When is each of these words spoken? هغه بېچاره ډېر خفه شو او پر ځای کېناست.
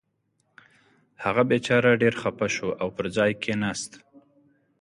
هغه 1.23 1.43
بېچاره 1.49 1.91
ډېر 2.01 2.13
خفه 2.21 2.47
شو 2.55 2.69
او 2.81 2.87
پر 2.95 3.05
ځای 3.15 3.31
کېناست. 3.43 3.91